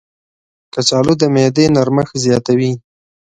کچالو 0.73 1.13
د 1.21 1.23
معدې 1.33 1.65
نرمښت 1.75 2.13
زیاتوي. 2.25 2.71